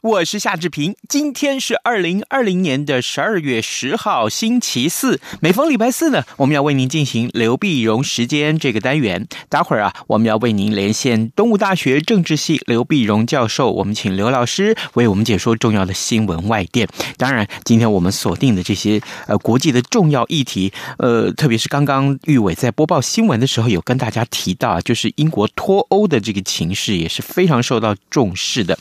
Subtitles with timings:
[0.00, 0.94] 我是夏志平。
[1.08, 5.20] 今天是二零二零年的十二月十号，星期四。
[5.40, 9.26] 每逢礼拜四呢，我们要为您进行刘必荣时间这个单元。
[9.48, 13.70] 待会儿啊，我们要为您连线东吴大学政治系刘必荣教授。
[13.72, 16.88] 我们请刘老师为我们解说重要的新闻外电。
[17.16, 28.78] 当然，今天我们锁定的这些呃国际的重要议题，呃，特别是刚刚玉伟在播报新闻的时候有跟大家提到啊，就是英国脱欧的这个情势也是非常受到重视的。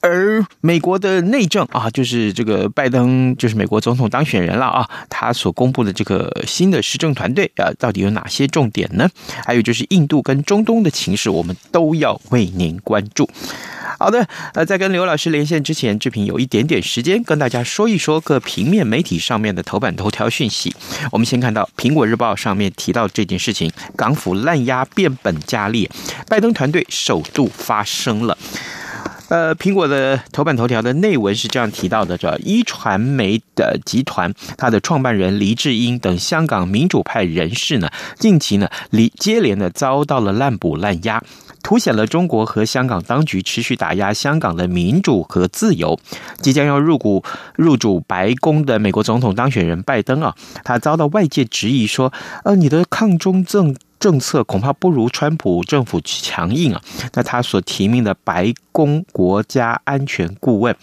[0.00, 9.08] 而美国的内政啊，就是这个拜登，就是美国总统当选人了啊，他所公布的这个新的施政团队啊，到底有哪些重点呢？
[9.44, 13.28] 还有就是印度跟中东的情势，我们都要为您关注。
[13.98, 20.74] 好的，呃，在跟刘老师连线之前，志平有一点点时间跟大家说一说各平面媒体上面的头版头条讯息。
[21.12, 25.90] 我们先看到《苹果日报》上面提到这件事情，港府滥押变本加厉，
[26.26, 28.38] 拜登团队首度发声了。
[29.30, 41.22] 呃，苹果的头版头条的内文是这样提到的：这一传媒的集团，它的创办人黎智英等香港民主派人士呢，近期呢，连接连的遭到了滥捕滥押，
[41.62, 45.96] 凸显了中国和香港当局持续打压香港的民主和自由。
[46.42, 47.22] 即将要入股
[47.54, 53.76] 入主白宫的美国总统当选人拜登啊，他遭到外界质疑说，呃，你的抗中政。
[54.00, 56.82] 政策恐怕不如川普政府强硬啊！
[57.12, 60.74] 那他所提名的白宫国家安全顾问。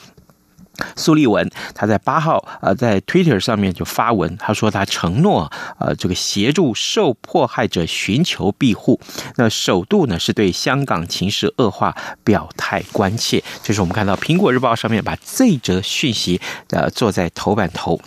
[0.96, 9.00] 苏利文他在八号呃在 Twitter 上面就发文，他说他承诺呃这个协助受迫害者寻求庇护。
[9.36, 13.44] 那首度呢是对香港情势恶化表态关切。
[13.64, 16.40] 这是我们看到苹果日报上面把这则讯息
[16.70, 18.00] 呃做在头版头，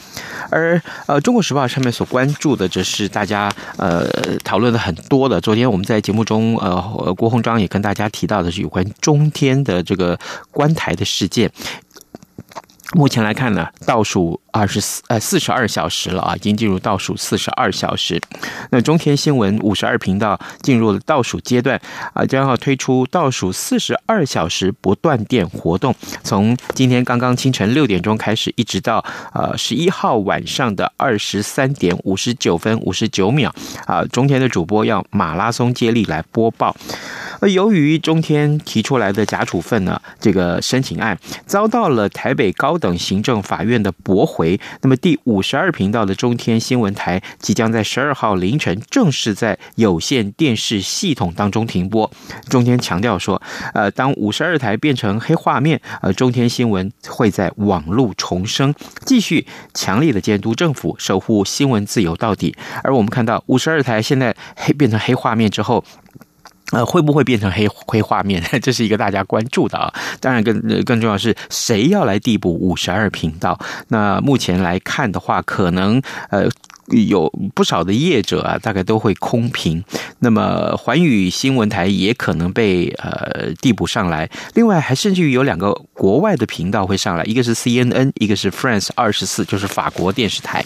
[0.51, 4.07] 而呃中国时报上面所关注的则是大家呃
[4.45, 5.41] 讨论的很多的。
[5.41, 10.19] 昨天我们在节目中呃郭鸿章也跟大家提到的是有关中天的这个
[10.51, 11.51] 关台的事件。
[12.93, 18.21] 目前来看呢，倒数二十四呃四十二小时了啊，已经进入倒数四十二小时。
[18.71, 21.81] 那中天新闻五十二频道进入了倒数阶段
[22.15, 33.55] 啊，将要推出倒数四十二小时不断电活动，从今天刚刚清晨六点钟开始，一直到呃十一号晚上的二十三点五十九分五十九秒
[33.87, 36.75] 啊，中天的主播要马拉松接力来播报。
[37.43, 52.11] 而由于中天提出来的假处分呢，这个申请案遭到了台北高等行政法院的驳回，回那么第五十二频道的中天新闻台即将在十二号凌晨正式在有线电视系统当中停播。
[52.49, 53.41] 中天强调说，
[53.75, 58.75] 呃，当五十二台变成黑画面，呃，中天新闻会在网络重生，
[59.05, 62.57] 继续强力的监督政府，守护新闻自由到底。
[62.83, 65.85] 而我们看到五十二台现在黑变成黑画面之后。
[66.73, 68.43] 呃，会不会变成黑黑画面？
[68.63, 69.93] 这是一个大家关注的啊。
[70.21, 73.59] 当然更，更重要的是谁要来递补五十二频道？
[73.89, 76.49] 那目前来看的话，可能呃
[76.89, 79.83] 有不少的业者啊，大概都会空屏。
[80.21, 84.29] 那么寰宇新闻台也可能被呃递补上来。
[84.55, 90.65] 另外，还甚至于有两个国外的频道会上来，一个是 CNN，一个是 France 二十四，就是法国电视台。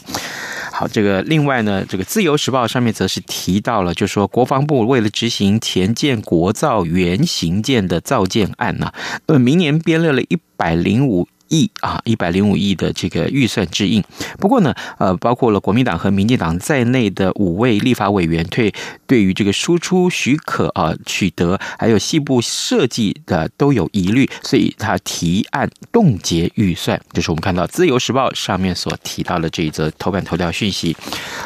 [0.76, 8.92] 好，这个另外呢，这个《自由时报》上面则是提到了，就是说国防部为了执行前舰国造原型舰的造舰案呢，
[9.26, 11.28] 呃，明年编列了一百零五。
[11.49, 14.02] 亿啊，一百零五亿的这个预算之应。
[14.38, 18.73] 不过呢，呃，包括了国民党和民进党在内的五位立法委员对
[19.06, 27.00] 对于这个输出许可啊取得还有细部设计的都有疑虑，所以他提案冻结预算。
[27.12, 30.97] 就是我们看到《自由时报》上面所提到的这一则头版头条讯息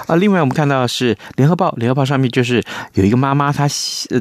[0.06, 0.16] 啊。
[0.16, 2.62] 另外，我们看到是《联合报》，《联合报》上面就是
[2.94, 3.68] 有一个妈妈，她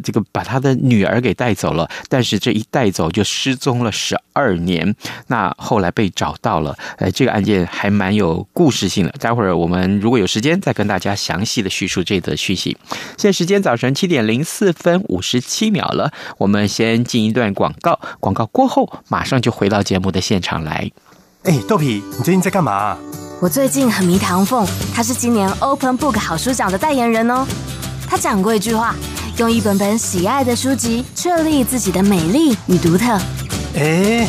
[0.03, 4.95] 这个把她的女儿给带走了，但是这一带走就失踪了十二年。
[5.27, 9.11] 那后来被找到了，呃，这个案件还蛮有故事性的。
[9.19, 12.77] 待会儿我们如果有时间，再跟大家详细的叙述这则讯息。
[13.17, 20.89] 现在时间早晨七点零四分五十七秒了，我们先进一段广告，广告过后马上就回到节目的现场来。
[21.43, 22.97] 哎，豆皮，你最近在干嘛？
[23.41, 24.65] 我最近很迷唐凤，
[24.95, 27.45] 他是今年 Open Book 好书奖的代言人哦。
[28.09, 28.95] 他讲过一句话：
[29.37, 33.19] 用一本本喜爱的书籍，确立自己的美丽与独特。
[33.75, 34.27] 哎，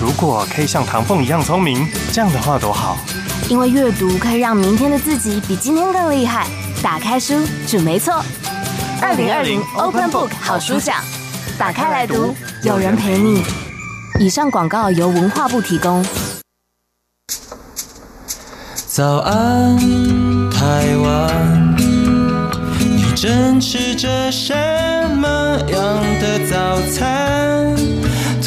[0.00, 2.96] 如果可以像唐凤一样聪明，这样的话多好。
[3.48, 6.46] 因为阅读可以让明天的自己比今天更厉害。
[6.80, 7.34] 打开书，
[7.66, 8.22] 准没错。
[9.02, 11.02] 二零二零 Open Book 好书奖，
[11.58, 13.42] 打开来读，有人陪你。
[14.20, 16.04] 以上广告由文化部提供。
[18.86, 19.76] 早安，
[20.50, 21.76] 台湾，
[22.78, 24.54] 你正吃着什
[25.16, 27.27] 么样的早餐？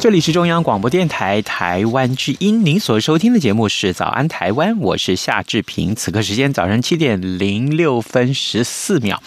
[0.00, 5.94] 这里是中央广播电台台湾之音，您所收听的节目是《早安台湾》，我是夏志平。
[5.94, 9.22] 此刻时间早上七点零六分十四秒。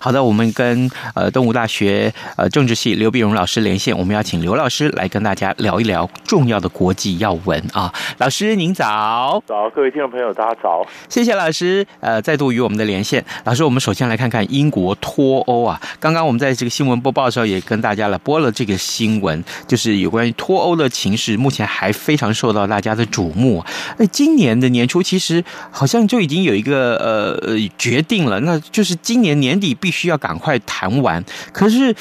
[0.00, 7.94] 好的，我们跟呃东吴大学呃政治系刘碧荣老师连线，我们要请刘老师来跟大家聊一聊重要的国际要闻啊。
[8.18, 13.24] 老师您早，早，各位听众朋友大家早，谢谢老师呃再度与我们的连线。
[13.44, 20.07] 老师，我们首先来看看英国脱欧啊，刚刚我们在这个新闻播报的时候也跟大家了播了这个新闻，就是有。
[20.08, 23.62] 有关于脱欧的情势，目前还非常受到大家的瞩目。
[23.98, 31.22] 那今年的年初，其实好像就已经有一个呃决定了，那就是今年年底必须要赶快谈完。
[31.52, 31.94] 可是，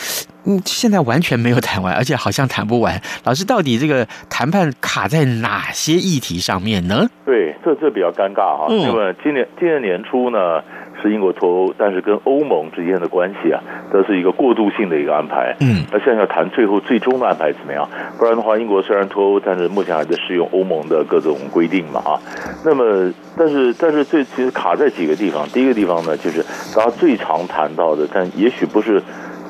[0.46, 3.02] 嗯，现在完全没有谈完，而且好像谈不完。
[3.26, 7.06] 老师，到底这个谈判卡在哪些议题上面呢？
[7.26, 8.68] 对，这这比较尴尬哈。
[8.70, 10.64] 那么今年今年年初呢？
[11.02, 13.62] 是英国脱欧，但是跟欧盟之间的关系啊，
[13.92, 15.56] 这是一个过渡性的一个安排。
[15.60, 17.88] 嗯，那现在要谈最后最终的安排怎么样？
[18.18, 22.20] 不然的话，英国虽然脱欧，但是目前还在适用欧盟的各种规定嘛啊。
[22.66, 25.48] 那么，但是但是最其实卡在几个地方。
[25.50, 26.44] 第一个地方呢，就是
[26.76, 29.02] 大家最常谈到的，但也许不是。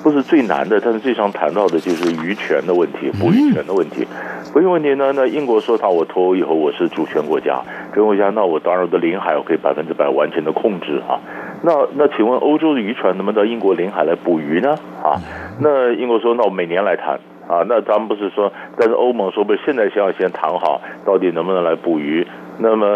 [0.03, 4.07] 不是最难的，但是最常谈到的就是渔权的问题，捕鱼权的问题。
[4.53, 5.11] 捕鱼问题呢？
[5.13, 7.61] 那英国说他我脱欧以后我是主权国家，
[7.93, 11.19] 主权国家，那我当然我的领海我可以百分之百完全的控制啊。
[11.61, 14.75] 那那请问欧洲的渔船能不能到英国领海来捕鱼呢？
[15.03, 15.19] 啊？
[15.59, 17.65] 那英国说那我每年来谈啊。
[17.67, 22.25] 那咱们不是说，但是欧盟说不是现在先要先谈好，到底能不能来捕鱼？
[22.59, 22.87] 那么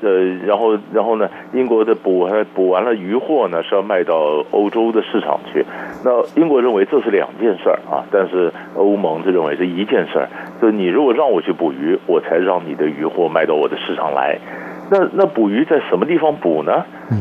[0.00, 0.10] 呃，
[0.46, 4.14] 然后然后呢，英国的捕还捕完了渔获呢，是要卖到
[4.52, 5.64] 欧洲的市场去。
[6.04, 10.28] 那英国认为这是两件事儿啊，但是欧盟就认为是一件事儿，
[10.62, 14.38] 就你如果让我去捕鱼，我才让你的鱼货卖到我的市场来。
[14.90, 16.72] 那那捕鱼在什么地方捕呢？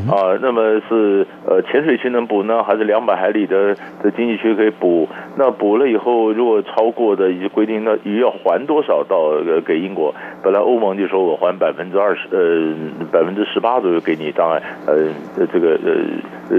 [0.09, 5.07] 啊，那么是呃浅水区能捕呢，还是两百海里的的经济区可以捕？
[5.35, 10.13] 那捕了以后，如果超过的一些规定，那鱼要还多少到呃给英国？
[10.43, 15.91] 本来欧盟就说我还百分之二十，呃百分之十八左右给你，当然呃这个呃
[16.49, 16.57] 呃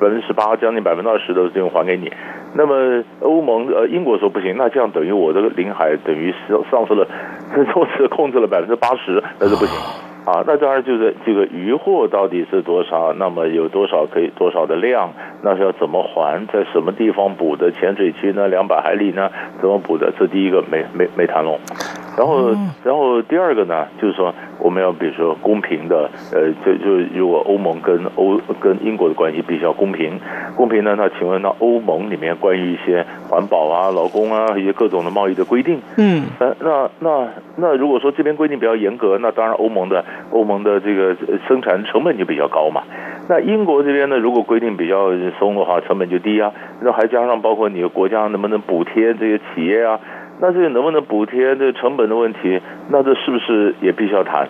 [0.00, 2.12] 百分之十八将近百分之二十的费用还给你。
[2.54, 7.06] 那么欧盟呃英国说不行，那这样等于我这个领海等于丧丧失了，
[7.72, 9.78] 从此 控制了百分之八十，那是不行。
[10.26, 13.12] 啊，那当然就是这个渔获到底是多少？
[13.14, 15.10] 那么有多少可以多少的量？
[15.42, 16.46] 那是要怎么还？
[16.46, 17.70] 在什么地方补的？
[17.72, 18.46] 潜水区呢？
[18.48, 19.30] 两百海里呢？
[19.60, 20.12] 怎么补的？
[20.18, 21.58] 这第一个没没没谈拢。
[22.16, 22.50] 然后，
[22.84, 30.18] 然后第二个呢，就是说我们要比如说公平的，呃，就就如果欧盟跟欧跟英国的关系必须要公平，
[30.56, 30.94] 公平呢？
[30.98, 42.82] 那请问那欧盟里面关于一些环保啊、劳工啊一些各种的贸易的规定，嗯，呃那那那如果说这边规定比较严格，那当然欧盟的欧盟的这个生产成本就比较高嘛。
[43.28, 46.52] 那英国这边呢，如果规定比较松的话，成本就低啊。
[46.82, 50.00] 那还加上包括你的国家能不能补贴这些企业啊？
[50.40, 52.60] 那这个能不能补贴这个成本的问题？
[52.88, 54.48] 那这是不是也必须要谈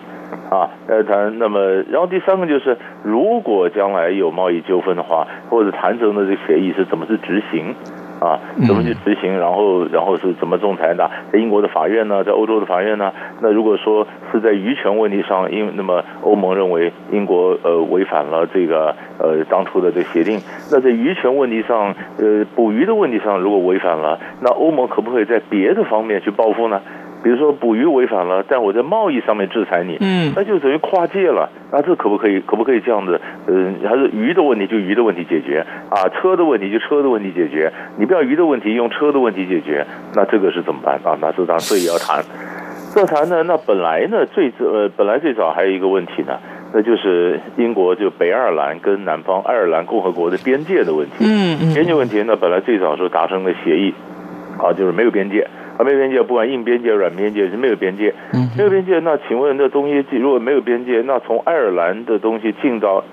[0.49, 0.69] 啊？
[0.89, 1.37] 要谈。
[1.37, 7.75] 那么，然后第三个就是，如果将来有贸易纠纷的话，或者谈成的这个协议是怎么去执行？
[8.21, 9.35] 啊，怎么去执行？
[9.35, 11.09] 然后，然后是怎么仲裁的？
[11.33, 12.23] 在英国的法院呢？
[12.23, 13.11] 在欧洲的法院呢？
[13.41, 20.39] 那如果说是在渔权问题上，因那么欧盟认为英国呃违反了这个呃当初的这个协定，
[20.71, 26.79] 那在渔权问题上，呃捕鱼的问题上如果违反了，那欧盟可不可以在别的方面去报复呢？
[27.23, 31.49] 比如说捕鱼违反了，但我在贸易上面制裁你，嗯，那就等于跨界了。
[31.71, 32.39] 那这可不可以？
[32.41, 33.21] 可不可以这样子？
[33.47, 37.71] 嗯，还是鱼的问题就鱼的问题解决啊，车的问题就车的问题解决。
[37.97, 39.85] 你不要鱼的问题，用车的问题解决，
[40.15, 41.15] 那这个是怎么办啊？
[41.21, 42.23] 那这当然这也要谈。
[42.93, 43.43] 这谈呢？
[43.43, 46.39] 那本来呢最呃本来最早还有一个问题呢，
[46.73, 51.17] 那就是英国就北爱尔兰跟南方爱尔兰共和国的边界的问题。
[51.19, 53.93] 嗯嗯，边界问题呢本来最早时候达成了协议。
[54.57, 55.47] 啊，就是没有边界
[55.81, 58.99] 啊，没有边界，不管硬边界、软边界是没有边界，嗯，没有边界。
[58.99, 63.03] 那请问那东西如果没有边界，那从爱尔兰的东西进到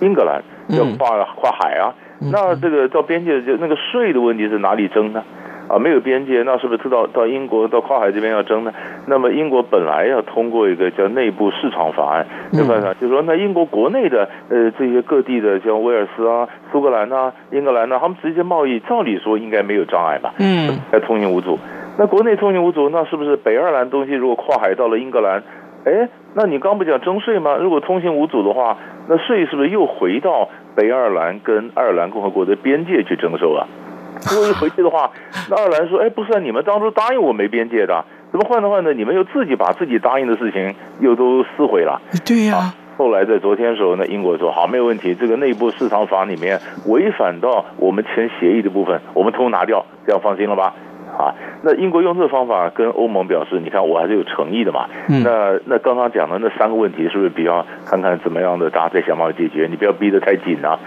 [0.00, 1.94] 英格兰要跨跨海啊，
[2.32, 5.22] 那这个到边界就那个税的问题是哪里征呢？
[5.68, 8.72] 啊，没有边界，那是不是到到英国到跨海这边要征呢？
[9.06, 20.32] 那么英国本来要通过一个叫内部市场法案，没办法，就是说那英国国内的呃这些各地的像威尔斯啊、苏格兰啊、英格兰啊，他们直接贸易，照理说应该没有障碍吧？
[20.38, 21.58] 嗯，还通行无阻。
[21.98, 25.42] 那国内通行无阻，那是不是北爱尔兰东西如果跨海到了英格兰，
[25.84, 27.56] 哎，那你刚不讲征税吗？
[27.56, 28.76] 如果通行无阻的话，
[29.08, 33.66] 那税是不是又回到北爱尔兰跟爱尔兰共和国的边界去征收啊？
[34.30, 35.10] 如果一回去的话，
[35.50, 38.92] 那爱尔兰说：“哎，不是啊，你们当初答应我没边界的，怎么换着换着？
[38.92, 42.74] 你们又自己把自己答应的事情又都撕毁了。”对呀、啊。
[42.98, 50.74] 后来在昨天的时候，那英国说：“好，没有问题，这个内部市场法里面违反到我们签协议的部分，我们通通拿掉，这样放心了吧？”
[51.18, 54.86] 啊，那英国用这个方法跟欧盟表示：“你看，我还是有诚意的嘛。
[55.08, 59.66] 嗯”那那刚刚讲的那三个问题，是不是比较看看怎么样的，大家再想办法解决？
[59.70, 60.78] 你不要逼得太紧啊。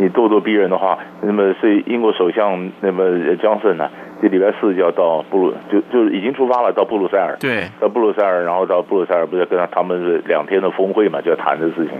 [0.00, 3.02] 你咄咄逼人的话，那么所以英国首相那么
[3.42, 3.90] Johnson 呢，
[4.22, 7.36] 这礼拜四就要到布鲁，就就已经出发了，到布鲁塞尔。
[7.40, 11.98] 对，到布鲁塞尔，然后到布鲁塞尔，不是跟他他们是两天的峰会嘛，就要谈这事情，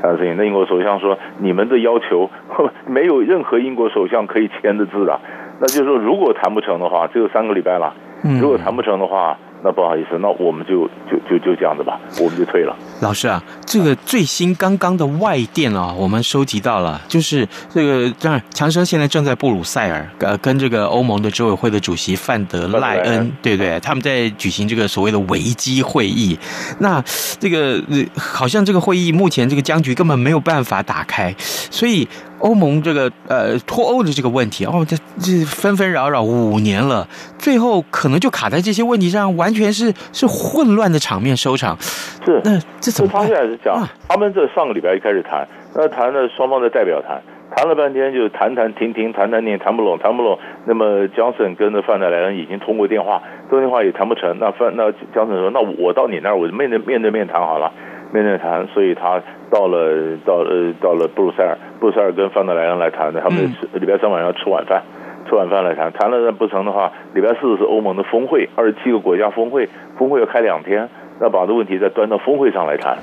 [0.00, 0.36] 谈事情。
[0.36, 2.30] 那英国首相说，你们的要求
[2.86, 5.18] 没有任何英国首相可以签的字啊，
[5.60, 7.94] 那就是说，如果谈不成的话，只有三个礼拜了。
[8.40, 9.36] 如果谈不成的话。
[9.62, 12.74] 那不好意思，那我们就就就就这样子吧，我们就退了。
[13.02, 23.78] 老师啊，这个最新刚刚的外电啊，我们收集到了，就是这个当然强生现在正在布鲁塞尔，呃，跟这个欧盟的执委会的主席范德赖恩，对不对？
[23.80, 26.38] 他们在举行这个所谓的危机会议。
[26.78, 27.04] 那
[27.38, 27.78] 这个
[28.16, 32.08] 好像这个会议目前这个僵局根本没有办法打开，所以。
[32.40, 37.06] 欧盟这个呃脱欧的这个问题哦，这这纷纷扰扰五年了，
[37.38, 41.76] 最后可能就卡在这些问题上，完全是是混乱的场面收场。
[41.80, 43.22] 是，那这怎么办？
[43.22, 47.22] 他现在是讲，啊、他们这上个礼拜一开始谈，那谈了双方的代表谈，
[47.54, 50.38] 谈了半天就谈谈停停，谈谈你谈不拢，谈不拢。
[50.64, 54.38] 那么江森跟着范德莱恩已经通过电话，通电话也谈不成。
[54.38, 57.70] 那范那江森说，那我到你那儿，我就面对面对面谈好了。
[58.12, 63.38] 面对谈，所以他到了到呃到了布鲁塞尔，布鲁塞尔跟范德莱恩来谈的，他们
[63.74, 64.82] 礼拜三晚上吃晚饭，
[65.28, 70.88] 吃晚饭来谈，谈了不成的话，礼拜四是欧盟的峰会，二十七个国家峰会，峰会要开两天，
[71.20, 72.94] 那把这问题再端到峰会上来谈，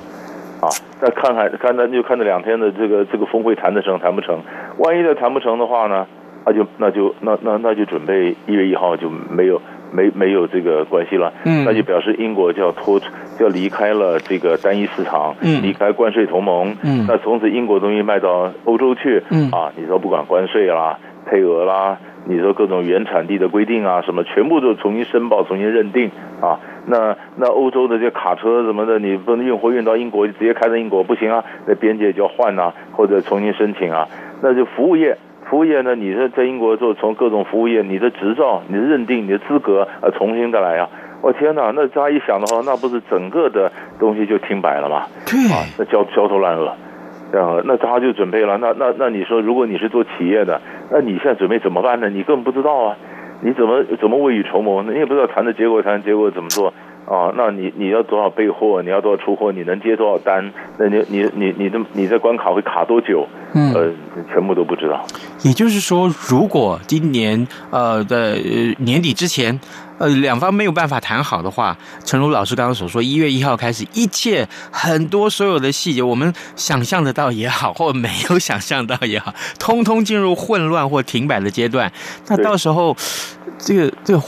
[0.60, 0.68] 啊，
[1.00, 4.38] 再看看看那就看这两天的这个这个峰会谈得成谈不成，
[4.78, 6.06] 万一再谈不成的话呢，
[6.44, 9.60] 那就那就那那那就准备一月一号就没有。
[9.90, 13.00] 没没有这个关系了，嗯，那就表示英国就要脱，
[13.38, 19.50] 就要离开了这个单一市场，嗯，离开关税同盟，嗯，那从此英国东西卖到欧洲去，嗯。
[19.50, 34.06] 啊，你说不管关税啦、配额啦，你说各种原产地的规定啊，什么全部都重新申报、重新认定啊，那那欧洲的这卡车什么的，你不能运货运到英国，直接开到英国不行啊，那边界就要换啊，或者重新申请啊，
[34.42, 35.16] 那就服务业。
[35.48, 35.94] 服务业呢？
[35.94, 40.90] 你是在英国做，从各种服务业，你的执照、你的认定、你的资格，啊，重新再来呀、啊！
[41.22, 45.06] 我天哪，那这样一想的话，那不是整个的东西就停摆了吗？
[45.26, 46.74] 对啊，那焦焦头烂额，
[47.32, 48.58] 这样，那他就准备了。
[48.58, 52.10] 那那那你说，如果你是做企业的，那你现在准备怎么办呢？
[52.10, 52.96] 你根本不知道啊！
[53.40, 54.92] 你怎么怎么未雨绸缪呢？
[54.92, 56.74] 你也不知道谈的结果，谈的结果怎么做。
[57.08, 58.82] 啊，那你你要多少备货？
[58.82, 59.50] 你要多少出货？
[59.50, 60.52] 你能接多少单？
[60.78, 63.26] 那你你你你的你的关卡会卡多久？
[63.54, 63.90] 嗯，呃，
[64.30, 65.02] 全部都不知道。
[65.42, 68.36] 也就是说，如果今年呃的
[68.78, 69.58] 年底之前，
[69.96, 71.74] 呃两方没有办法谈好的话，
[72.04, 81.90] 诚如老师刚刚所说，一月一号开始，一切很多所有的细节，我们想象得到也好，或没有想象到也好，通通进入混乱或停摆的阶段。
[82.26, 82.94] 那到时候。
[83.58, 84.22] 这个这个，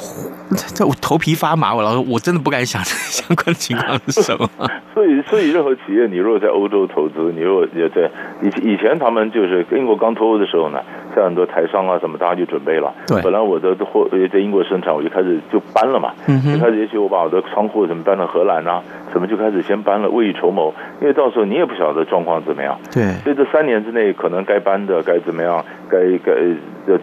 [0.50, 4.48] 这 这我头皮发麻，我老说，我真的不敢想 相关情况是什么。
[4.92, 8.10] 所以，所以任何企业，你如果在欧洲投资，你如果也在
[8.42, 10.80] 以以前，他们就是英国刚脱欧的时候呢，
[11.14, 12.92] 像很多台商啊什么，大家就准备了。
[13.06, 13.20] 对。
[13.22, 16.12] 本来我的货在英国生产，我就开始就搬了嘛。
[16.26, 16.54] 嗯哼。
[16.54, 20.72] 就开始也许我把我的仓库什么搬到荷兰啊，什么就开始先搬了，未雨绸缪。
[21.00, 22.78] 因为到时候你也不晓得状况怎么样。
[22.92, 23.02] 对。
[23.22, 26.32] 所以这三年之内，可能该搬的该怎么样，该该。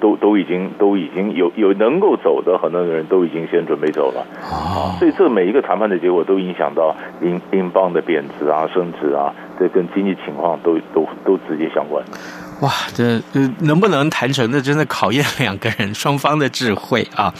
[0.01, 12.03] 都都已经都已经有有能够走的很多人都已经先准备走了啊，所以这每一个谈判的结果都影响到英英镑的贬值啊、升值啊，这跟经济情况都都都直接相关。
[12.61, 13.21] 哇，这
[13.59, 14.51] 能不能谈成？
[14.51, 17.31] 这真的考验两个人双方的智慧啊！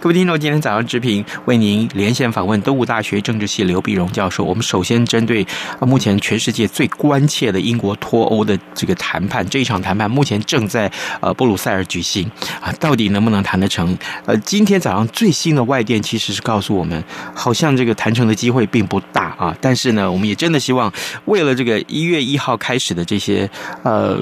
[0.00, 4.42] 各位听众，今天早上之平为您连线访问东吴大学政治系刘必荣教授。
[4.42, 5.46] 我们首先针对
[5.80, 10.90] 目前全世界最关切的英国脱欧的这个谈判，这一场谈判目前正在
[11.20, 12.28] 呃布鲁塞尔举行
[12.60, 13.96] 啊，到底能不能谈得成？
[14.26, 17.00] 呃，今天早上最新的外电其实是告诉我们，
[17.32, 19.56] 好像这个谈成的机会并不大啊。
[19.60, 20.92] 但是呢，我们也真的希望，
[21.26, 23.48] 为了这个一月一号开始的这些
[23.84, 24.18] 呃。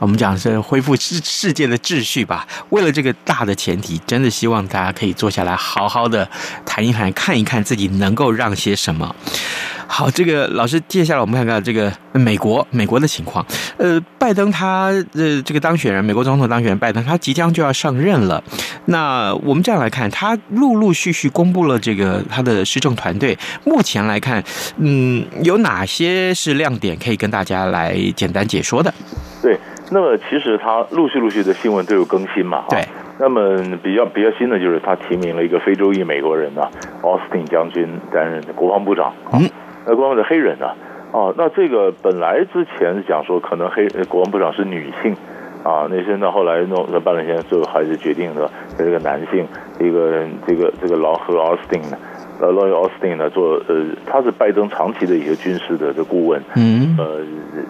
[0.00, 2.46] 我们讲是恢复世世界的秩序吧。
[2.70, 6.28] 为了这个大的前提，真的希望大家可以坐下来好好的
[6.64, 9.14] 谈一谈，看一看自己能够让些什么。
[9.86, 13.44] 好，这个老师，接下来我们看看这个美国美国的情况。
[13.76, 18.42] 呃，拜登他呃这个当选人，美国总统当选人拜登，他即将就要上任了。
[18.86, 23.36] 那我们这样来看，他陆陆续续公布了这个他的施政团队。
[23.64, 24.42] 目前来看，
[24.78, 28.94] 嗯，有哪些是亮点，可以跟大家来简单解说的？
[29.42, 29.58] 对。
[29.92, 32.64] 那么其实他陆续陆续的新闻都有更新嘛？
[32.68, 32.80] 对。
[33.18, 36.70] 那么比较比较新的就是他提名了一个非洲裔美国人啊，
[37.02, 39.12] 奥斯汀将军担任国防部长。
[39.32, 39.48] 嗯。
[39.86, 40.74] 那国防部的黑人啊，
[41.12, 45.12] 哦，那这个本来之前讲说可能黑国防部长是女性，
[45.64, 49.46] 啊，那现在后来弄办了，现在最后还是决定的这个男性，
[49.80, 51.96] 一个这个这个劳和奥斯汀呢。
[52.40, 57.20] 呃，l o y Austin 呢，做呃，他是拜登长期的一个军事的这顾问，嗯，呃，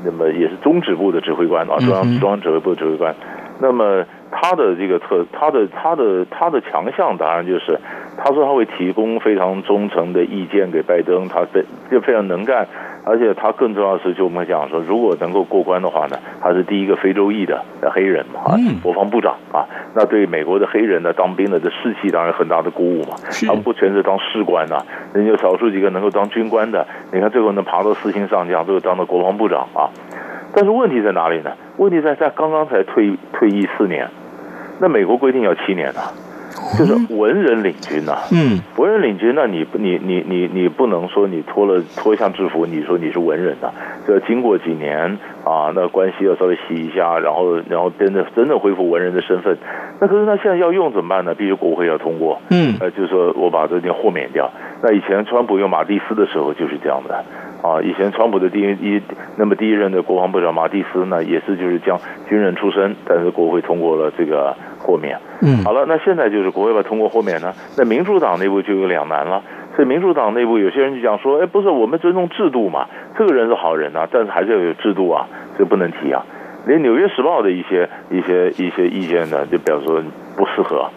[0.05, 3.15] 那么也是中指部的指挥官啊，中央中央指挥部的指挥官。
[3.63, 7.79] 那么他的这个特，他的他的他的强项，当然就是
[8.17, 12.67] 他说他会提供非常忠诚的意见给拜登，他非就非常能干。
[13.05, 17.63] 而且他更重要的是，就我们讲说，如果能够过关的话呢，他是第一个非洲裔的
[17.95, 19.65] 黑人嘛，啊，国防部长啊，
[19.95, 23.17] 那对美国的黑人呢当兵的的士气当然很大的鼓舞嘛。
[23.47, 24.77] 他们不全是当士官呐，
[25.15, 29.89] 人家少数几个能够当军官的，你看最后能爬到四星上将，最后当到国防部长啊。
[30.53, 31.53] 但是问题在哪里呢？
[31.79, 34.09] 问题在在刚刚才退退役四年，
[34.79, 36.01] 那美国规定要七年呢。
[36.79, 43.71] 就是文人领军呐，嗯，文人领军，那你你你你你不能说你脱了脱下制服，你说你是文人呐？
[44.07, 49.57] 这经过几年啊，那关系要稍微洗一下，然后然后真的真的恢复文人的身份。
[50.01, 51.35] 那可是他现在要用怎么办呢？
[51.35, 54.51] 必须国会要通过，嗯，呃，就是说我把这件豁免掉。
[54.83, 57.25] 那以前川普用马蒂斯的时候就是这样的
[57.63, 59.03] 啊，以前川普的第一一
[59.37, 64.57] 那么第一任的国防部长马蒂斯呢，也是就是将军人出身，但是国会通过了这个。
[64.83, 69.43] 豁免，嗯，好了，那现在就是国会要通过豁免呢，那民主党内部就有两难了。
[69.77, 76.25] 所以民主党内部有些人就讲说，哎，不是我们尊重制度嘛，这个人是好人啊，但是还是要有制度啊，所以不能提啊。
[76.67, 80.03] 连《纽约时报》的一些一些一些意见呢，就表示说
[80.35, 80.89] 不适合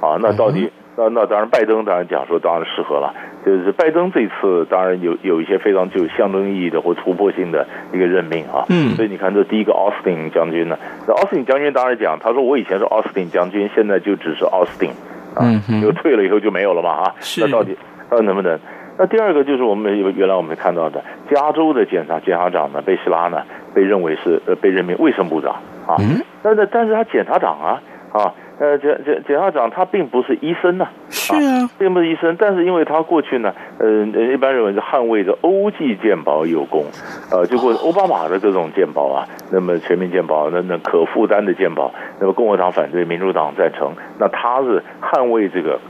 [0.00, 0.16] 啊。
[0.20, 0.70] 那到底？
[0.96, 3.12] 那那当然，拜登当然讲说当然适合了。
[3.44, 8.64] 就是拜登这次当然有有一些非常具有象征意义的或突破性的一个任命啊。
[8.68, 8.90] 嗯。
[8.94, 10.78] 所以你看，这第一个奥斯汀将军呢，
[11.08, 14.90] 那奥斯汀将军当然讲，他说我以前是奥斯汀将军，现在就只是奥斯汀
[15.34, 15.42] 啊，
[15.82, 17.14] 就退了以后就没有了嘛啊。
[17.40, 17.76] 那到底
[18.08, 18.58] 到底能不能？
[18.96, 23.42] 那第二个就是我们原来我们看到的加州的检察检察长呢，贝希拉呢，
[23.74, 25.54] 被认为是呃被任命卫生部长
[25.86, 25.96] 啊。
[25.98, 26.22] 嗯。
[26.42, 28.32] 但是但是他检察长啊啊。
[28.58, 36.84] 呃，检检检察长他并不是医生呐，是啊，并不是医生，但是因为他过去呢，呃，一般认为是捍卫着欧际健保有功，
[37.32, 45.80] 呃，就过奥巴马的这种健保啊，那么全民健保，那那可负担的健保，那么共和党反对，民主党赞成，那他是捍卫这个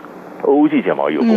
[0.43, 1.29] 欧际健保有功，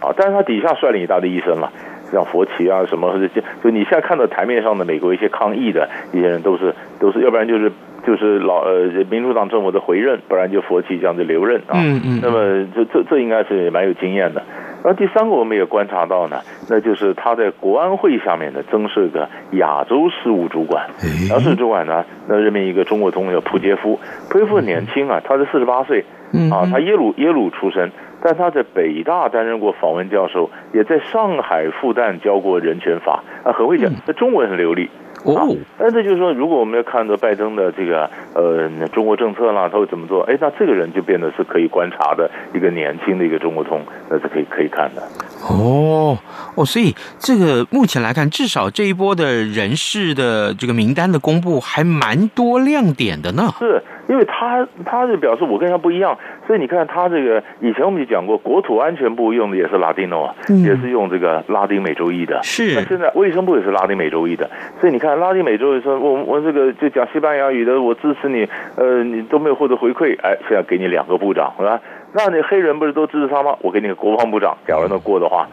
[0.00, 1.72] 啊，但是他底下率领一大堆医生了，
[2.12, 7.72] 像佛奇啊什么，就就你现在看到台面上的美国一些抗议的一些人，都是都是，要不然就是。
[8.06, 11.72] 就是老呃民主党政府的回任，不然就佛系这样的留任啊。
[11.74, 12.20] 嗯嗯。
[12.22, 14.42] 那么这这这应该是蛮有经验的。
[14.82, 20.86] 然后第三个我们也观察到呢，那就是他在国安会下面呢增设个亚洲事务主管。
[21.30, 23.98] 亚洲事务主管呢，那任命一个中国通叫普杰夫。
[24.28, 26.04] 普杰夫很年轻啊，他是四十八岁。
[26.50, 34.90] 啊，他耶鲁耶鲁出身，但他在北大担任过访问教授，也在上海复旦教过人权法啊，很会讲，那中文很流利。
[35.24, 40.22] 哦，那这就是说，如果我们要看到拜登的这个呃中国政策啦，他会怎么做？
[40.24, 45.02] 哎，那这个人就变得是可以观察的一个年轻的一个中国通，那是可以可以看的。
[45.48, 46.18] 哦
[46.54, 53.52] 哦，所以这个目前来看，至少这一波的人事的这个名单的公布还蛮多亮点的呢。
[53.58, 53.82] 是。
[54.06, 62.38] 因为他他是表示我跟他不一样，所以你看他这个以前我们就讲过，国土安全部用的也是拉丁诺啊，也是用这个拉丁美洲裔的。
[62.42, 62.74] 是。
[62.74, 71.80] 那现在卫生部也是拉丁美洲裔的，所以你看拉丁美洲裔说，我我这个就讲西班牙语的，我支持你，呃，你都没有获得回馈，哎，现在给你两个部长是吧？
[72.16, 73.56] 那你黑人不是都支持他吗？
[73.60, 75.48] 我给你个国防部长，假如能过的话。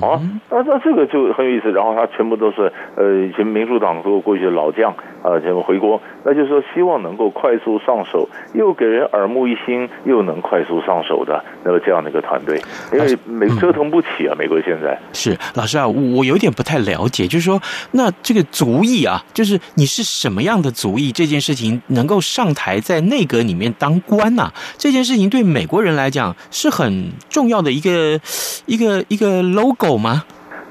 [0.00, 0.20] 啊，
[0.50, 1.70] 那那这个就很有意思。
[1.72, 4.92] 然后他全部都是呃，以前民主党都过去的老将
[5.22, 12.60] 啊，全部回国，那就是说希望能够快速上手，又给人耳目一新，又能快速上手的那么这样的一个团队，
[12.92, 14.98] 因为美折腾不起啊，美国现在。
[15.12, 17.60] 是老师啊，我有点不太了解，就是说
[17.92, 28.20] 那这个族裔啊，就是你是什么样的族裔，这件事情能够上台在内阁里面当官呐、啊，这件事情对美国人来讲是很重要的一个
[28.66, 29.42] 一个一个
[29.74, 30.22] logo 吗？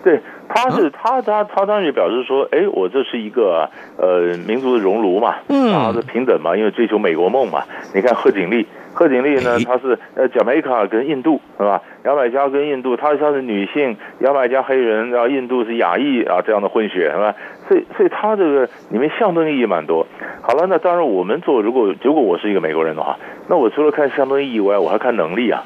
[0.03, 0.19] 对。
[0.55, 7.63] 他是他他他当然表示说，哎，我这是一个呃民族的熔炉嘛，嗯，啊，是平等嘛，因为追求美国梦嘛。
[7.95, 11.81] 你看贺锦丽，贺锦丽呢，她是呃，贾梅卡跟印度是吧？
[12.05, 17.33] 牙买加跟印度，她她是女性，牙买加黑人，然后印度是亚裔啊，这样的混血是吧？
[17.67, 20.05] 所以所以他这个里面象征意义蛮多。
[20.41, 25.63] 好了，那当然我们做，如果如果我是一个美国人的话，那我除了看象征意义以外，我还看能力啊。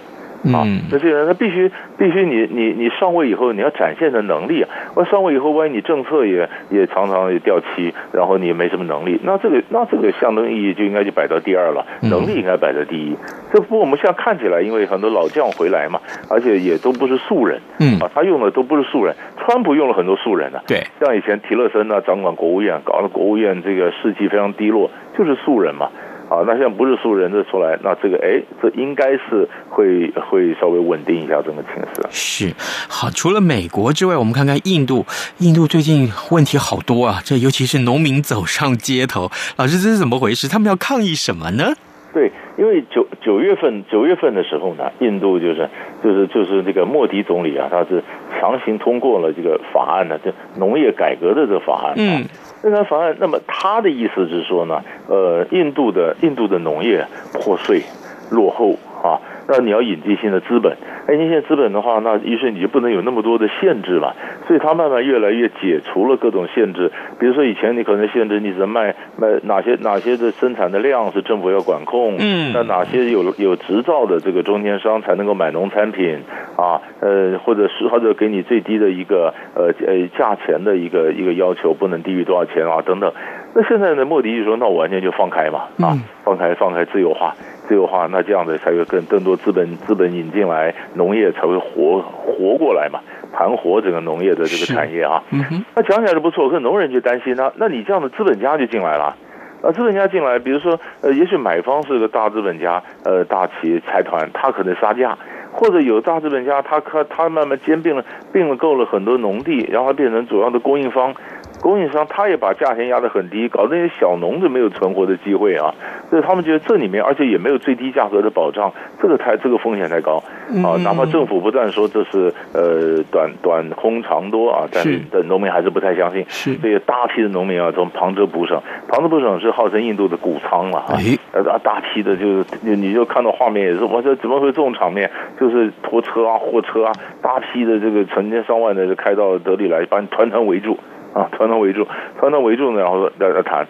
[0.53, 4.69] 啊，那这个人他必须必须你你你上位以后你要展现的能力啊！
[4.95, 13.15] 我上位以后，万一你政策也也常常也掉漆，然后你也没什么能力，那这个那这个象征意义就应该就摆到第二了，能力应该摆在第一。
[13.51, 19.15] 这不我们现在看起来，因为很多老将回来嘛，而且也都不是素人，嗯啊，他用的都不是素人。
[19.37, 25.89] 川普用了很多素人啊，对，像以前提勒森呢掌管国务院，搞得国务院这个士气非常低落，就是素人嘛。
[26.29, 32.01] 啊，那现在不是素人的出来，那这个哎，这应该是会会稍微稳定一下整个情势。
[32.09, 32.53] 是，
[32.89, 35.05] 好，除了美国之外，我们看看印度，
[35.37, 40.49] 印度最近问题好多啊，这尤其是农民走上街头，老师这是怎么回事？
[40.49, 41.73] 他们要抗议什么呢？
[42.13, 45.69] 对，因为九九月份九月份的时候呢，印度就是
[46.03, 48.03] 就是就是这个莫迪总理啊，他是
[48.37, 51.93] 强行通过了这个法案呢，这农业改革的这个法案。
[51.95, 52.25] 嗯。
[52.61, 57.83] 这个法案，那么他的意思是说呢，呃，印度的印度的农业破碎、
[58.31, 59.21] 落后啊。
[59.49, 60.75] 那你要引进新的资本，
[61.07, 64.13] 哎，引进资本的话，那于是你就不能有那么多的限制了，
[64.45, 66.91] 所以它慢慢越来越解除了各种限制。
[67.17, 76.19] 比如说以前你可能限制你只能卖卖哪些哪些的生产的量是政府要管控，嗯，那哪些有有执照的这个中间商才能够买农产品
[76.57, 83.13] 啊，呃，或者是或者给你最低的一个呃呃价钱的一个一个要求，不能低于多少钱啊等等。
[83.55, 87.33] 那现在呢，莫迪就说，那我完全就放开嘛，啊，放开放开自由化。
[87.67, 92.99] 自由化，那这样子才会更更多资本资本引进来，农业才会活活过来嘛，
[93.33, 95.21] 盘活整个农业的这个产业啊。
[95.31, 99.15] 嗯哼，那讲起来是不错，可是农人就担心呢，那你这样的资本家就进来了，
[99.61, 105.17] 啊，资本家进来，比如说呃，也许买方是个大资本家，呃，大企业财团，他可能杀价，
[105.51, 111.13] 或者有大资本家，他他他慢慢兼并了并了购了很多农地，然后变成主要的供应方。
[111.61, 115.73] 供应商他也把价钱压得很低，搞那些小农就没有存活的机会啊！
[116.09, 120.23] 所以他们觉得这里面，而且也没有最低价格的保障，这个太这个风险太高
[120.63, 120.77] 啊！
[120.83, 126.23] 哪怕政府不断说这是呃短短空长多啊，但但农民还是不太相信。
[126.29, 130.95] 是这些大批的农民啊，从旁遮普省，旁遮普省是号称印度的谷仓了啊！
[131.33, 135.09] 啊，大批的就是你就看到画面也是，我说怎么会这种场面？
[135.39, 136.91] 就是拖车啊、货车啊，
[137.21, 140.77] 大批的这个成千上万的就开到德里来，把你团团围住。
[141.13, 141.87] 啊，团团围住，
[142.19, 143.67] 团团围住呢，然后在那谈。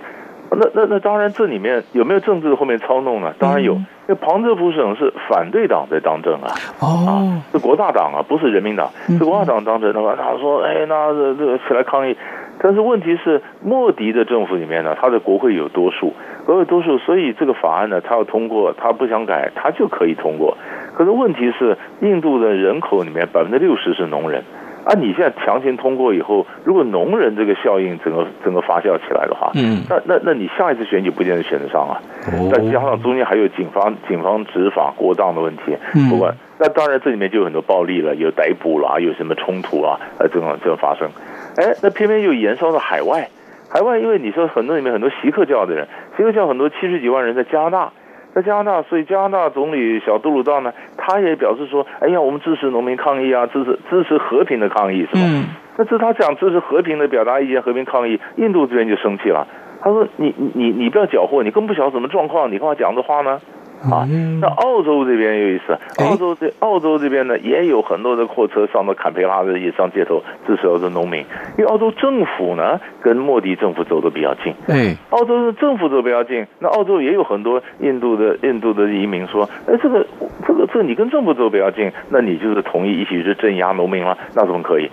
[0.49, 3.33] 那那那当然，这里面有没有政治后面操弄呢？
[3.37, 6.47] 当然有，因为旁遮普省是反对党在当政啊，
[6.79, 9.91] 啊，是国大党啊，不是人民党，是国大党当政。
[9.91, 12.15] 的话他说，哎，那这这起来抗议。
[12.59, 16.13] 但是问题是，莫迪的政府里面呢，他的国会有多数，
[16.45, 20.57] 国会多数，所以这个法案呢，他要通过，他不想改，他就可以通过。
[20.95, 24.45] 可是问题是，印度的人口里面百分之六十是农人。
[24.87, 31.99] 啊，你现在强行通过以后，如果农人这个效应整个整个发酵起来的话，嗯，那那那你下一次选举不见得选得上啊。
[32.31, 41.09] 哦，再加上中间还有警方警方执法过当的问题，嗯，不管那当然这里面就有很多暴力了，有逮捕了，有什么冲突啊，呃，这种这种发生，
[41.57, 43.27] 哎，那偏偏又延烧到海外，
[43.69, 47.91] 海外因为你说很多里面很多锡克教的人，锡克教很多七十几万人在加拿大。
[48.37, 55.45] 在加拿大，所以加拿大总理小杜鲁道呢，他也表示说：“哎呀，我们支持农民抗议啊，支持支持和平的抗议，是吧？”嗯。
[55.75, 59.47] 那这他讲支持和平的表达意见、和平抗议，印度这边就生气了。
[59.81, 63.41] 他说：“你你你不要搅和，你更不晓得什么状况，你干嘛讲这话呢？”
[63.83, 64.07] 啊，
[64.41, 71.23] 那澳洲这边有意思，澳洲这澳洲这边呢也有很多的货车上到坎培拉的也上街头支持澳洲农民，
[71.57, 80.05] 因为澳洲政府呢跟莫迪政府走的比较近，哎，澳洲的政府走比较近，那澳洲也有很多印度的印度的移民说，哎，这个
[80.47, 84.17] 这个这个你跟政府走比较近，那你就是同意一起去镇压农民了？
[84.35, 84.89] 那怎么可以？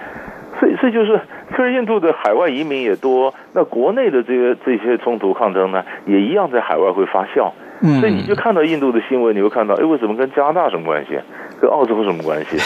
[0.61, 1.21] 所以，所以就是，
[1.57, 7.51] 虽然印度的海外移民也多，那国内的这个这些冲突抗争呢，也一样在海外会发酵。
[8.01, 11.19] 所以你就看到印度的新闻，你会看到，哎，为什么跟加拿大什么关系？
[11.61, 12.57] 跟澳洲什么关系？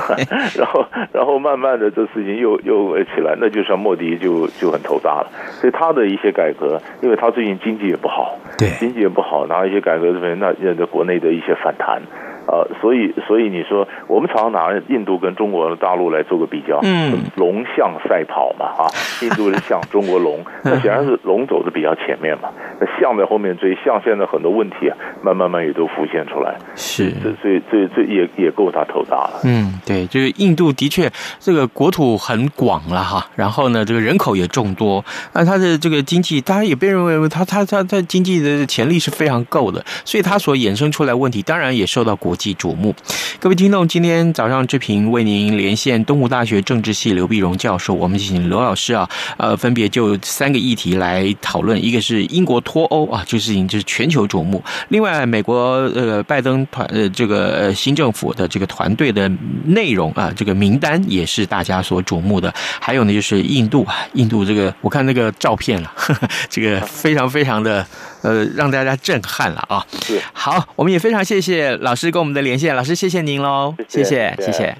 [0.58, 5.26] 然后然后慢慢的这事情又又起来，那就像莫迪就就很头大了。
[5.60, 12.00] 所以他的一些改革，因为他最近经济也不好，对，经济也不好，然后一些改革这边，那在国内的一些反弹。
[12.46, 18.84] 呃，所以，所以你说，我们常常拿印度跟中国大陆来做个比较，嗯，龙象赛跑嘛，啊，
[19.22, 35.02] 印度是象，中国龙， 那显然是龙走的比较前面嘛，那象在后面追，象现在很多问题啊，慢慢慢也都浮现出来，是，这这这，这也也够他头大了，嗯，对，就是印度的确这个国土很广了哈，然后呢，这个人口也众多，
[35.32, 42.33] 那它的这个经济，当然也被认为他他他他经济的潜力是非常够的，所以它所衍生出来问题，当然也受到国。
[42.34, 42.92] 国际瞩目，
[43.38, 55.54] 各位听众，今天早上志平为您连线东吴大学政治系刘碧荣教授，我们请刘老师啊，呃，分别就三个议题来讨论，一个是英国脱欧啊，这个事情就是全球瞩目；另外，美国
[55.94, 59.30] 呃拜登团呃这个新政府的这个团队的
[59.64, 67.86] 内容啊，这个名单也是大家所瞩目的；还有呢，就是印度啊，印度这个我看那个照片了，呵 呵这个非常非常的。
[68.24, 69.84] 呃，让大家震撼了啊！
[70.02, 74.74] 是好，我们也非常谢谢老师跟我们的连线，老师谢谢您喽，谢谢谢谢。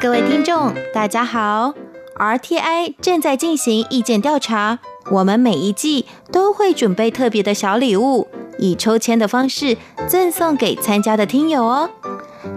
[0.00, 1.74] 各位听众，大家好
[2.16, 4.78] ，RTI 正在进行意见调查，
[5.10, 8.28] 我们每一季都会准备特别的小礼物，
[8.60, 11.90] 以抽签的方式赠送给参加的听友哦。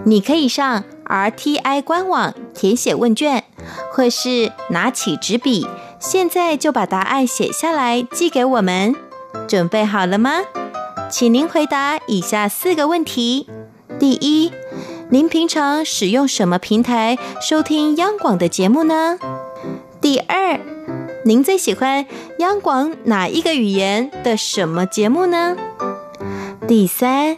[0.04, 3.42] 你可以上 RTI 官网填写问卷。
[3.92, 5.66] 或是拿起纸笔，
[6.00, 8.96] 现在就把答案写下来寄给我们。
[9.46, 10.40] 准备好了吗？
[11.10, 13.46] 请您回答以下四个问题：
[13.98, 14.50] 第一，
[15.10, 19.18] 您平常使用什么平台收听央广的节目呢？
[20.00, 20.58] 第二，
[21.26, 22.06] 您最喜欢
[22.38, 25.54] 央广哪一个语言的什么节目呢？
[26.66, 27.36] 第三，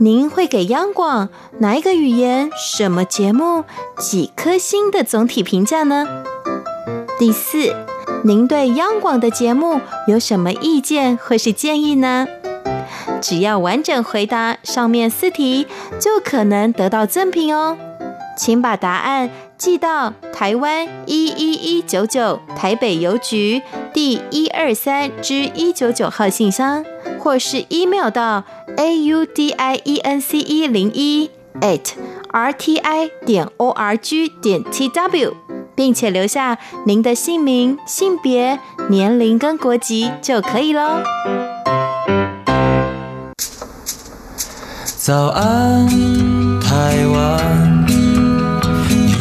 [0.00, 1.28] 您会给央广
[1.58, 3.64] 哪一个语言、什么节目
[3.96, 6.06] 几颗星的总体评价呢？
[7.18, 7.74] 第四，
[8.24, 12.26] 您对央广的节目有什么意见或是建议呢？
[13.22, 15.66] 只要完整回答上面四题，
[16.00, 17.78] 就可能得到赠品哦。
[18.36, 23.62] 请把答案寄到台湾一一一九九台北邮局
[23.92, 26.84] 第一二三之一九九号信箱，
[27.18, 28.44] 或是 email 到
[28.76, 31.92] a u d i e n c e 零一 at
[32.30, 35.34] r t i 点 o r g 点 t w，
[35.74, 41.02] 并且留下您的姓名、性别、年龄跟国籍就可以喽。
[44.96, 45.86] 早安，
[46.60, 47.93] 台湾。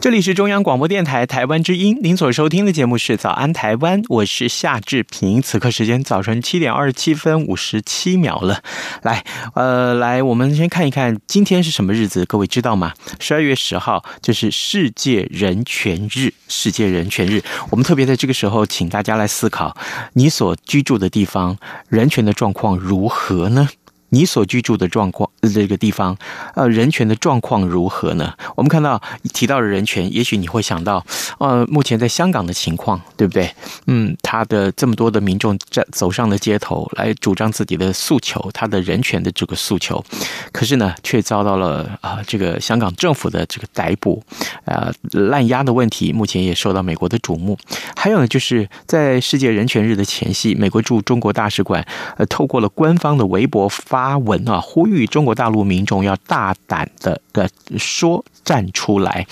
[0.00, 5.42] 这里是中央广播电台台湾之音，您所收听的节目是《早安台湾》，我是夏志平。
[5.42, 8.62] 此刻时间早晨七点二十七分五十七秒了。
[9.02, 9.22] 来，
[9.54, 12.94] 呃，来，我们先看一看今天是什么日子，各位知道吗？
[13.18, 16.32] 十二月十号就是世界人权日。
[16.48, 19.76] 世界人权日，我们特别在这个时候，请大家来思考，
[20.14, 21.58] 你所居住的地方
[21.90, 23.68] 人权的状况如何呢？
[24.10, 26.16] 你所居住的状况，这个地方，
[26.54, 28.34] 呃，人权的状况如何呢？
[28.56, 29.00] 我们看到
[29.32, 31.04] 提到了人权，也许你会想到，
[31.38, 33.52] 呃，目前在香港的情况，对不对？
[33.86, 40.04] 嗯，他的这么多的民众在走上了街头，来主张自己的诉求，他的人权的这个诉求，
[40.52, 44.22] 可是呢，却遭到了啊、这个香港政府的这个逮捕，
[44.64, 47.56] 啊、滥押的问题，目前也受到美国的瞩目。
[47.94, 53.99] 还有呢，就是在世界人权日的前夕，美国驻中国大使馆，呃，透过了官方的微博发。
[54.00, 59.26] 发文啊，呼吁中国大陆民众要大胆的的说站出来，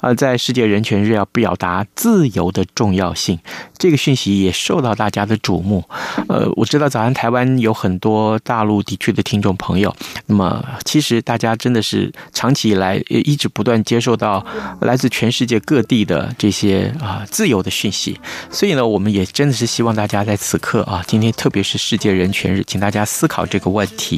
[0.00, 3.38] 呃，在世界人权日要表达自由的重要性，
[3.76, 5.84] 这个讯息也受到大家的瞩目。
[6.26, 14.44] 呃，我知道早安台湾有很多大陆地区的听众朋友，那么其实大家真的是长期以来也一直不断接受到
[14.80, 18.18] 来自全世界各地的这些啊自由的讯息，
[18.50, 24.13] 所以呢，我们也真的是希望大家在此刻啊，今天特别是世界人权日，请大家思考这个问题。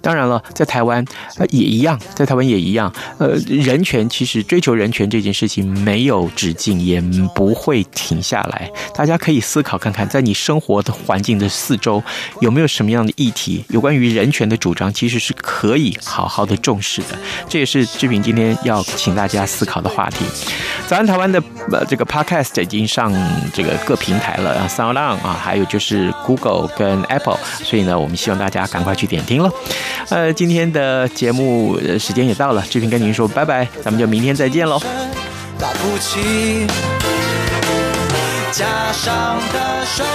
[0.00, 1.04] 当然了，在台湾
[1.36, 2.92] 呃也一样，在台湾也一样。
[3.18, 7.00] 呃，人权其实追求人权这件事情没有止境，也
[7.34, 8.70] 不会停下来。
[8.94, 12.02] 大家可以思考看看，在你生活的环境的四周
[12.40, 17.18] 有没有什么样的议题，有关于人权的主张，其实是可以好好的重视的。
[17.48, 20.24] 这也是志平今天要请大家思考的话题。
[20.86, 23.12] 早安台湾的呃这个 Podcast 已经上
[23.52, 29.52] 这个各平台了，SoundOn 啊，还有就是 Google 跟 Apple，所以呢，我们希望大家赶快去点听了。
[30.10, 34.80] 呃，今天的节目时间也到了，志平跟您说拜拜，咱们就明天再见喽。
[35.58, 36.66] 打不起，
[38.52, 40.06] 加上的水